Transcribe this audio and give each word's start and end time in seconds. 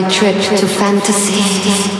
my 0.00 0.06
trip 0.10 0.36
to 0.58 0.66
fantasy. 0.66 1.95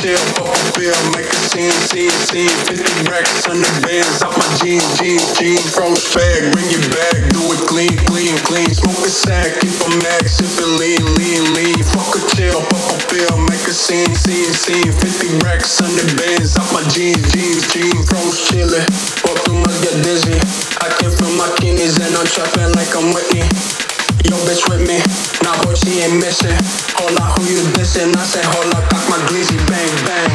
Chill, 0.00 0.18
fuck 0.34 0.48
a 0.48 0.64
bill, 0.78 0.96
make 1.12 1.28
a 1.28 1.40
scene, 1.50 1.74
scene, 1.86 2.14
scene. 2.26 2.54
50 2.66 3.10
racks 3.10 3.46
on 3.46 3.60
the 3.60 3.72
bands, 3.84 4.22
out 4.24 4.32
my 4.34 4.48
jeans, 4.58 4.86
jeans, 4.96 5.36
jeans. 5.36 5.68
Froze 5.74 6.02
fat, 6.06 6.50
bring 6.54 6.70
it 6.72 6.84
back, 6.90 7.18
do 7.30 7.42
it 7.52 7.62
clean, 7.68 7.92
clean, 8.08 8.34
clean. 8.48 8.70
Smoke 8.72 9.04
a 9.04 9.12
sack, 9.12 9.60
keep 9.60 9.74
a 9.84 9.90
mad, 10.00 10.24
sipping 10.26 10.80
lean, 10.80 11.04
lean, 11.18 11.44
lean. 11.52 11.80
Fuck 11.92 12.16
a 12.16 12.20
chill, 12.32 12.60
fuck 12.72 12.88
a 12.90 12.96
bill, 13.12 13.36
make 13.46 13.64
a 13.68 13.74
scene, 13.74 14.14
scene, 14.16 14.52
scene. 14.54 14.90
50 14.90 15.44
racks 15.44 15.80
on 15.84 15.92
the 15.92 16.06
bands, 16.16 16.56
out 16.56 16.70
my 16.72 16.82
jeans, 16.88 17.20
jeans, 17.30 17.68
jeans. 17.68 18.06
Froze 18.08 18.38
chillin', 18.48 18.86
walk 19.26 19.38
through 19.44 19.60
my 19.60 19.72
get 19.84 20.00
dizzy. 20.02 20.38
I 20.80 20.88
can 20.96 21.10
feel 21.12 21.34
my 21.36 21.50
kidneys 21.60 22.00
and 22.00 22.14
I'm 22.16 22.26
trapping 22.26 22.72
like 22.72 22.90
I'm 22.96 23.12
Whitney. 23.12 23.99
Yo, 24.28 24.36
bitch 24.44 24.68
with 24.68 24.86
me, 24.86 24.98
nah, 25.42 25.56
boy, 25.62 25.74
she 25.74 26.00
ain't 26.00 26.20
missing. 26.20 26.56
Hold 26.96 27.16
up, 27.18 27.38
who 27.38 27.44
you 27.44 27.62
dissing? 27.72 28.14
I 28.14 28.24
say, 28.24 28.42
hold 28.44 28.74
up, 28.74 28.88
cock 28.90 29.08
my 29.08 29.16
glizzy, 29.28 29.56
bang, 29.66 30.04
bang. 30.04 30.30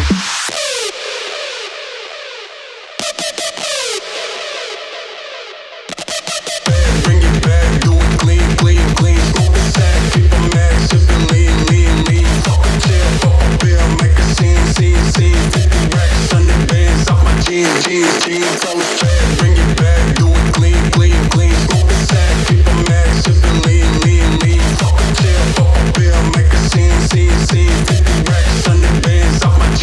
Bring 7.04 7.22
it 7.22 7.44
back, 7.44 7.82
do 7.84 7.94
it 7.94 8.16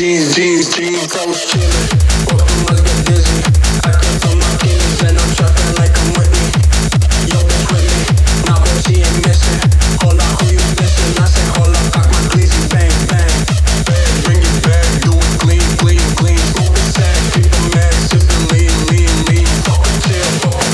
jeans, 0.02 0.34
jeans, 0.34 0.66
jeans. 0.74 1.06
Froze 1.14 1.46
chillin', 1.46 1.86
walk 2.26 2.42
through 2.42 2.66
my 2.66 2.74
get. 3.06 3.22
I 3.86 3.94
my 4.34 4.50
and 5.06 5.14
I'm 5.14 5.30
like 5.78 5.94
I'm 5.94 6.10
boy, 6.18 6.26
she 8.82 8.98
who 10.42 10.50
you? 10.50 10.58
I 11.22 11.86
cock 11.94 12.10
my 12.10 12.18
glizzy, 12.34 12.58
bang, 12.74 12.90
bang. 13.06 13.30
Bring 14.26 14.42
it 14.42 14.58
back, 14.66 14.82
do 15.06 15.14
it 15.14 15.34
clean, 15.38 15.62
clean, 15.78 16.02
clean. 16.18 16.42
A 17.46 17.62
mad. 17.70 17.94
Fuck 19.62 19.86
fuck 20.42 20.66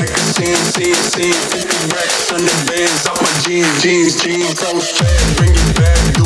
make 0.00 0.08
a 0.08 0.24
scene, 0.32 0.56
scene, 0.72 0.96
scene. 1.04 1.36
50 1.52 1.92
racks 1.92 2.32
on 2.32 2.40
bands, 2.64 3.04
off 3.04 3.20
my 3.20 3.28
jeans, 3.44 3.68
jeans, 3.82 4.16
jeans. 4.16 4.56
Froze 4.56 4.88
fat, 4.96 5.36
bring 5.36 5.52
it 5.52 5.68
back, 5.76 6.19